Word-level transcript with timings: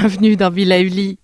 bienvenue 0.00 0.36
dans 0.36 0.50
Villa 0.50 0.78
Uli. 0.78 1.18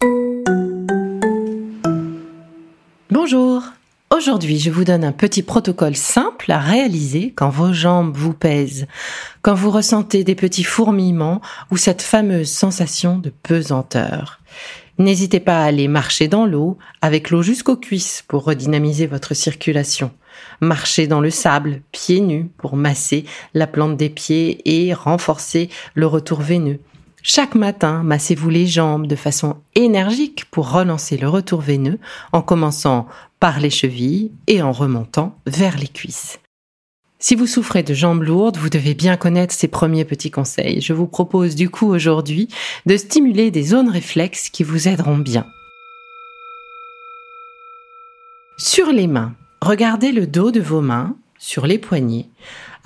Bonjour. 3.08 3.62
Aujourd'hui, 4.10 4.58
je 4.58 4.72
vous 4.72 4.82
donne 4.82 5.04
un 5.04 5.12
petit 5.12 5.44
protocole 5.44 5.94
simple 5.94 6.50
à 6.50 6.58
réaliser 6.58 7.32
quand 7.36 7.50
vos 7.50 7.72
jambes 7.72 8.16
vous 8.16 8.32
pèsent, 8.32 8.88
quand 9.42 9.54
vous 9.54 9.70
ressentez 9.70 10.24
des 10.24 10.34
petits 10.34 10.64
fourmillements 10.64 11.40
ou 11.70 11.76
cette 11.76 12.02
fameuse 12.02 12.50
sensation 12.50 13.16
de 13.16 13.30
pesanteur. 13.44 14.40
N'hésitez 14.98 15.38
pas 15.38 15.62
à 15.62 15.66
aller 15.66 15.86
marcher 15.86 16.26
dans 16.26 16.44
l'eau 16.44 16.76
avec 17.00 17.30
l'eau 17.30 17.42
jusqu'aux 17.42 17.76
cuisses 17.76 18.24
pour 18.26 18.42
redynamiser 18.42 19.06
votre 19.06 19.34
circulation. 19.34 20.10
Marchez 20.60 21.06
dans 21.06 21.20
le 21.20 21.30
sable, 21.30 21.82
pieds 21.92 22.20
nus, 22.20 22.50
pour 22.58 22.74
masser 22.74 23.24
la 23.54 23.68
plante 23.68 23.96
des 23.96 24.10
pieds 24.10 24.62
et 24.64 24.92
renforcer 24.94 25.68
le 25.94 26.08
retour 26.08 26.40
veineux. 26.40 26.80
Chaque 27.26 27.54
matin, 27.54 28.02
massez-vous 28.02 28.50
les 28.50 28.66
jambes 28.66 29.06
de 29.06 29.16
façon 29.16 29.56
énergique 29.74 30.44
pour 30.50 30.70
relancer 30.70 31.16
le 31.16 31.26
retour 31.26 31.62
veineux 31.62 31.98
en 32.32 32.42
commençant 32.42 33.08
par 33.40 33.60
les 33.60 33.70
chevilles 33.70 34.30
et 34.46 34.60
en 34.60 34.72
remontant 34.72 35.34
vers 35.46 35.78
les 35.78 35.88
cuisses. 35.88 36.38
Si 37.18 37.34
vous 37.34 37.46
souffrez 37.46 37.82
de 37.82 37.94
jambes 37.94 38.22
lourdes, 38.22 38.58
vous 38.58 38.68
devez 38.68 38.92
bien 38.92 39.16
connaître 39.16 39.54
ces 39.54 39.68
premiers 39.68 40.04
petits 40.04 40.30
conseils. 40.30 40.82
Je 40.82 40.92
vous 40.92 41.06
propose 41.06 41.54
du 41.54 41.70
coup 41.70 41.86
aujourd'hui 41.86 42.48
de 42.84 42.98
stimuler 42.98 43.50
des 43.50 43.62
zones 43.62 43.88
réflexes 43.88 44.50
qui 44.50 44.62
vous 44.62 44.86
aideront 44.86 45.16
bien. 45.16 45.46
Sur 48.58 48.92
les 48.92 49.06
mains, 49.06 49.32
regardez 49.62 50.12
le 50.12 50.26
dos 50.26 50.50
de 50.50 50.60
vos 50.60 50.82
mains, 50.82 51.16
sur 51.38 51.66
les 51.66 51.78
poignets. 51.78 52.28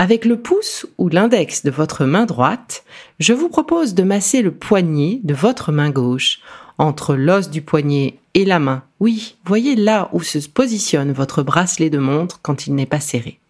Avec 0.01 0.25
le 0.25 0.41
pouce 0.41 0.87
ou 0.97 1.09
l'index 1.09 1.65
de 1.65 1.73
votre 1.73 2.05
main 2.05 2.25
droite, 2.25 2.85
je 3.19 3.33
vous 3.33 3.49
propose 3.49 3.95
de 3.95 4.05
masser 4.05 4.43
le 4.43 4.53
poignet 4.53 5.19
de 5.25 5.35
votre 5.35 5.73
main 5.73 5.91
gauche 5.91 6.39
entre 6.79 7.17
l'os 7.17 7.51
du 7.51 7.63
poignet 7.63 8.21
et 8.35 8.45
la 8.45 8.61
main. 8.61 8.85
Oui, 9.01 9.37
voyez 9.45 9.75
là 9.75 10.09
où 10.13 10.23
se 10.23 10.39
positionne 10.47 11.11
votre 11.11 11.43
bracelet 11.43 11.91
de 11.91 11.99
montre 11.99 12.39
quand 12.43 12.69
il 12.69 12.77
n'est 12.77 12.87
pas 12.87 13.01
serré. 13.01 13.41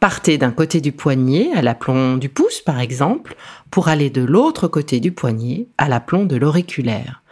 Partez 0.00 0.36
d'un 0.36 0.50
côté 0.50 0.82
du 0.82 0.92
poignet 0.92 1.50
à 1.54 1.62
l'aplomb 1.62 2.18
du 2.18 2.28
pouce, 2.28 2.60
par 2.60 2.78
exemple, 2.78 3.34
pour 3.70 3.88
aller 3.88 4.10
de 4.10 4.20
l'autre 4.20 4.68
côté 4.68 5.00
du 5.00 5.12
poignet 5.12 5.68
à 5.78 5.88
l'aplomb 5.88 6.26
de 6.26 6.36
l'auriculaire. 6.36 7.22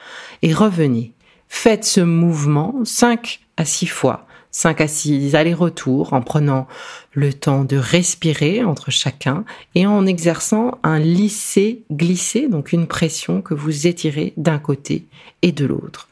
Et 0.40 0.54
revenez. 0.54 1.12
Faites 1.48 1.84
ce 1.84 2.00
mouvement 2.00 2.76
5 2.82 3.40
à 3.58 3.66
6 3.66 3.88
fois. 3.88 4.26
5 4.52 4.80
à 4.82 4.88
6 4.88 5.34
allers-retours 5.34 6.12
en 6.12 6.20
prenant 6.20 6.68
le 7.12 7.32
temps 7.32 7.64
de 7.64 7.76
respirer 7.76 8.62
entre 8.62 8.90
chacun 8.90 9.44
et 9.74 9.86
en 9.86 10.06
exerçant 10.06 10.78
un 10.82 10.98
lisser-glisser, 10.98 12.48
donc 12.48 12.72
une 12.72 12.86
pression 12.86 13.40
que 13.40 13.54
vous 13.54 13.86
étirez 13.86 14.34
d'un 14.36 14.58
côté 14.58 15.06
et 15.40 15.52
de 15.52 15.64
l'autre. 15.64 16.08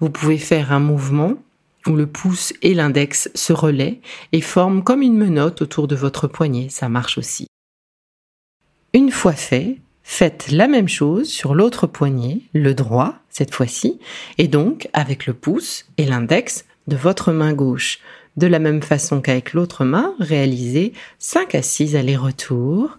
Vous 0.00 0.10
pouvez 0.10 0.38
faire 0.38 0.72
un 0.72 0.80
mouvement 0.80 1.34
où 1.86 1.92
le 1.92 2.06
pouce 2.06 2.52
et 2.62 2.74
l'index 2.74 3.30
se 3.34 3.52
relaient 3.52 4.00
et 4.32 4.40
forment 4.40 4.82
comme 4.82 5.02
une 5.02 5.16
menotte 5.16 5.62
autour 5.62 5.86
de 5.86 5.96
votre 5.96 6.26
poignet. 6.26 6.68
Ça 6.70 6.88
marche 6.88 7.18
aussi. 7.18 7.46
Une 8.92 9.10
fois 9.10 9.32
fait, 9.32 9.78
faites 10.02 10.50
la 10.50 10.66
même 10.66 10.88
chose 10.88 11.28
sur 11.28 11.54
l'autre 11.54 11.86
poignet, 11.86 12.40
le 12.52 12.74
droit 12.74 13.14
cette 13.28 13.54
fois-ci, 13.54 13.98
et 14.38 14.46
donc 14.46 14.88
avec 14.92 15.26
le 15.26 15.34
pouce 15.34 15.86
et 15.98 16.06
l'index 16.06 16.64
de 16.88 16.96
votre 16.96 17.32
main 17.32 17.52
gauche. 17.52 17.98
De 18.36 18.46
la 18.46 18.58
même 18.58 18.82
façon 18.82 19.20
qu'avec 19.20 19.52
l'autre 19.52 19.84
main, 19.84 20.14
réalisez 20.18 20.92
5 21.18 21.54
à 21.54 21.62
6 21.62 21.96
allers-retours. 21.96 22.98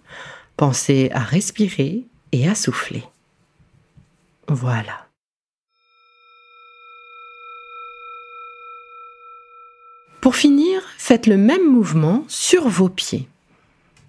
Pensez 0.57 1.09
à 1.13 1.19
respirer 1.19 2.05
et 2.31 2.47
à 2.47 2.55
souffler. 2.55 3.03
Voilà. 4.47 5.07
Pour 10.21 10.35
finir, 10.35 10.81
faites 10.97 11.27
le 11.27 11.37
même 11.37 11.69
mouvement 11.69 12.23
sur 12.27 12.67
vos 12.67 12.89
pieds. 12.89 13.27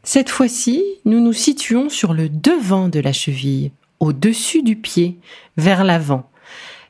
Cette 0.02 0.30
fois-ci, 0.30 0.82
nous 1.04 1.20
nous 1.20 1.32
situons 1.32 1.88
sur 1.88 2.14
le 2.14 2.28
devant 2.28 2.88
de 2.88 3.00
la 3.00 3.12
cheville, 3.12 3.72
au-dessus 4.00 4.62
du 4.62 4.76
pied, 4.76 5.18
vers 5.56 5.84
l'avant. 5.84 6.30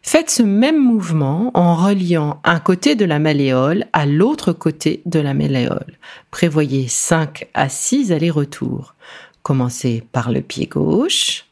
Faites 0.09 0.31
ce 0.31 0.45
même 0.45 0.79
mouvement 0.79 1.51
en 1.55 1.75
reliant 1.75 2.41
un 2.45 2.61
côté 2.61 2.95
de 2.95 3.05
la 3.05 3.19
malléole 3.19 3.87
à 3.93 4.07
l'autre 4.07 4.53
côté 4.53 5.03
de 5.05 5.19
la 5.19 5.35
malléole. 5.35 5.99
Prévoyez 6.31 6.87
5 6.87 7.49
à 7.55 7.69
6 7.69 8.13
allers-retours. 8.13 8.95
Commencez 9.43 10.07
par 10.13 10.31
le 10.31 10.43
pied 10.43 10.67
gauche. 10.67 11.47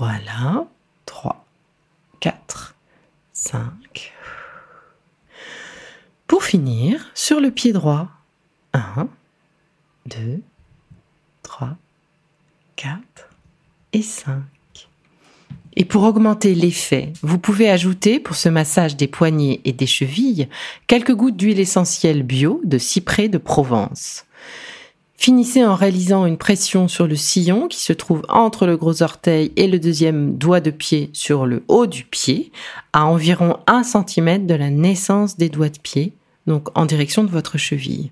Voilà. 0.00 0.66
3, 1.06 1.46
4, 2.18 2.74
5, 3.32 4.12
pour 6.26 6.42
finir, 6.42 7.08
sur 7.14 7.40
le 7.40 7.52
pied 7.52 7.72
droit, 7.72 8.08
1, 8.74 9.08
2, 10.06 10.42
3, 11.42 11.76
4 12.74 12.98
et 13.92 14.02
5. 14.02 14.57
Et 15.80 15.84
pour 15.84 16.02
augmenter 16.02 16.56
l'effet, 16.56 17.12
vous 17.22 17.38
pouvez 17.38 17.70
ajouter 17.70 18.18
pour 18.18 18.34
ce 18.34 18.48
massage 18.48 18.96
des 18.96 19.06
poignets 19.06 19.60
et 19.64 19.72
des 19.72 19.86
chevilles 19.86 20.48
quelques 20.88 21.14
gouttes 21.14 21.36
d'huile 21.36 21.60
essentielle 21.60 22.24
bio 22.24 22.60
de 22.64 22.78
cyprès 22.78 23.28
de 23.28 23.38
Provence. 23.38 24.24
Finissez 25.14 25.64
en 25.64 25.76
réalisant 25.76 26.26
une 26.26 26.36
pression 26.36 26.88
sur 26.88 27.06
le 27.06 27.14
sillon 27.14 27.68
qui 27.68 27.80
se 27.80 27.92
trouve 27.92 28.22
entre 28.28 28.66
le 28.66 28.76
gros 28.76 29.04
orteil 29.04 29.52
et 29.54 29.68
le 29.68 29.78
deuxième 29.78 30.36
doigt 30.36 30.60
de 30.60 30.72
pied 30.72 31.10
sur 31.12 31.46
le 31.46 31.62
haut 31.68 31.86
du 31.86 32.02
pied, 32.02 32.50
à 32.92 33.06
environ 33.06 33.58
1 33.68 33.84
cm 33.84 34.46
de 34.46 34.54
la 34.54 34.70
naissance 34.70 35.36
des 35.36 35.48
doigts 35.48 35.68
de 35.68 35.78
pied, 35.78 36.12
donc 36.48 36.76
en 36.76 36.86
direction 36.86 37.22
de 37.22 37.30
votre 37.30 37.56
cheville. 37.56 38.10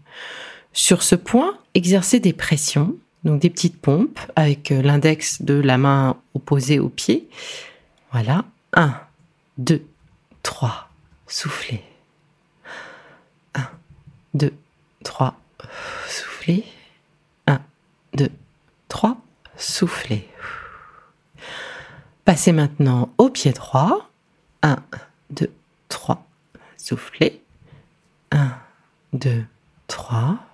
Sur 0.73 1.03
ce 1.03 1.17
point, 1.17 1.59
exercez 1.75 2.21
des 2.21 2.33
pressions, 2.33 2.95
donc 3.27 3.41
des 3.41 3.51
petites 3.51 3.81
pompes 3.81 4.21
avec 4.37 4.73
euh, 4.73 4.81
l'index 4.81 5.43
de 5.43 5.55
la 5.55 5.77
main 5.77 6.17
opposée 6.35 6.79
au 6.79 6.89
pied. 6.89 7.29
Voilà. 8.13 8.45
1, 8.73 8.99
2, 9.59 9.85
3, 10.43 10.89
soufflez. 11.27 11.83
1, 13.55 13.69
2, 14.35 14.53
3, 15.05 15.35
soufflez. 16.09 16.65
2, 18.17 18.31
3, 18.89 19.19
soufflez. 19.57 20.27
Passez 22.25 22.53
maintenant 22.53 23.13
au 23.19 23.29
pied 23.29 23.53
droit. 23.53 24.09
1, 24.63 24.77
2, 25.31 25.53
3, 25.89 26.27
soufflez. 26.79 27.43
1, 28.33 28.53
2, 29.13 29.45
3. 29.87 30.46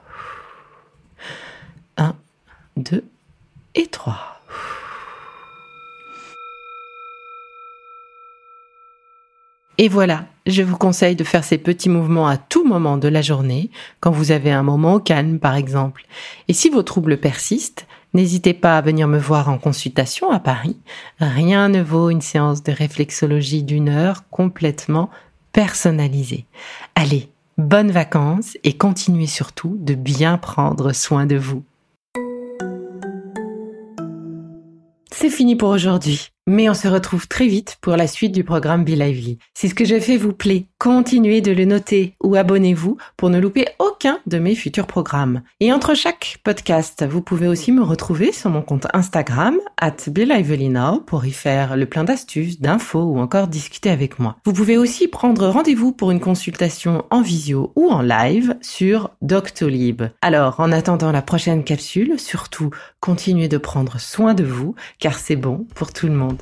1, 2.90 2.96
2 2.96 3.04
et 3.74 3.86
3. 3.86 4.18
Et 9.78 9.88
voilà, 9.88 10.26
je 10.46 10.62
vous 10.62 10.76
conseille 10.76 11.16
de 11.16 11.24
faire 11.24 11.44
ces 11.44 11.58
petits 11.58 11.88
mouvements 11.88 12.28
à 12.28 12.36
tout 12.36 12.64
moment 12.64 12.98
de 12.98 13.08
la 13.08 13.22
journée, 13.22 13.70
quand 14.00 14.10
vous 14.10 14.30
avez 14.30 14.52
un 14.52 14.62
moment 14.62 15.00
calme 15.00 15.38
par 15.38 15.56
exemple. 15.56 16.06
Et 16.48 16.52
si 16.52 16.68
vos 16.68 16.82
troubles 16.82 17.16
persistent, 17.16 17.86
n'hésitez 18.12 18.52
pas 18.52 18.76
à 18.76 18.82
venir 18.82 19.08
me 19.08 19.18
voir 19.18 19.48
en 19.48 19.58
consultation 19.58 20.30
à 20.30 20.40
Paris. 20.40 20.76
Rien 21.18 21.68
ne 21.68 21.82
vaut 21.82 22.10
une 22.10 22.20
séance 22.20 22.62
de 22.62 22.72
réflexologie 22.72 23.62
d'une 23.62 23.88
heure 23.88 24.28
complètement 24.28 25.08
personnalisée. 25.52 26.44
Allez, 26.94 27.30
bonnes 27.56 27.90
vacances 27.90 28.56
et 28.64 28.76
continuez 28.76 29.26
surtout 29.26 29.76
de 29.80 29.94
bien 29.94 30.36
prendre 30.36 30.92
soin 30.92 31.26
de 31.26 31.36
vous. 31.36 31.64
C'est 35.22 35.30
fini 35.30 35.54
pour 35.54 35.68
aujourd'hui. 35.68 36.30
Mais 36.48 36.68
on 36.68 36.74
se 36.74 36.88
retrouve 36.88 37.28
très 37.28 37.46
vite 37.46 37.78
pour 37.80 37.94
la 37.94 38.08
suite 38.08 38.32
du 38.32 38.42
programme 38.42 38.84
Be 38.84 38.88
Lively. 38.88 39.38
Si 39.54 39.68
ce 39.68 39.76
que 39.76 39.84
je 39.84 40.00
fais 40.00 40.16
vous 40.16 40.32
plaît, 40.32 40.66
continuez 40.76 41.40
de 41.40 41.52
le 41.52 41.64
noter 41.64 42.16
ou 42.20 42.34
abonnez-vous 42.34 42.96
pour 43.16 43.30
ne 43.30 43.38
louper 43.38 43.66
aucun 43.78 44.18
de 44.26 44.40
mes 44.40 44.56
futurs 44.56 44.88
programmes. 44.88 45.42
Et 45.60 45.72
entre 45.72 45.94
chaque 45.94 46.38
podcast, 46.42 47.06
vous 47.08 47.22
pouvez 47.22 47.46
aussi 47.46 47.70
me 47.70 47.84
retrouver 47.84 48.32
sur 48.32 48.50
mon 48.50 48.60
compte 48.60 48.88
Instagram, 48.92 49.56
at 49.80 49.94
Now, 50.08 50.98
pour 50.98 51.24
y 51.24 51.30
faire 51.30 51.76
le 51.76 51.86
plein 51.86 52.02
d'astuces, 52.02 52.60
d'infos 52.60 53.04
ou 53.04 53.20
encore 53.20 53.46
discuter 53.46 53.90
avec 53.90 54.18
moi. 54.18 54.36
Vous 54.44 54.52
pouvez 54.52 54.76
aussi 54.76 55.06
prendre 55.06 55.46
rendez-vous 55.46 55.92
pour 55.92 56.10
une 56.10 56.18
consultation 56.18 57.04
en 57.10 57.22
visio 57.22 57.72
ou 57.76 57.88
en 57.88 58.02
live 58.02 58.56
sur 58.62 59.10
Doctolib. 59.22 60.02
Alors, 60.20 60.58
en 60.58 60.72
attendant 60.72 61.12
la 61.12 61.22
prochaine 61.22 61.62
capsule, 61.62 62.18
surtout, 62.18 62.70
continuez 62.98 63.46
de 63.46 63.58
prendre 63.58 64.00
soin 64.00 64.34
de 64.34 64.42
vous, 64.42 64.74
car 64.98 65.20
c'est 65.20 65.36
bon 65.36 65.68
pour 65.76 65.92
tout 65.92 66.08
le 66.08 66.14
monde. 66.14 66.41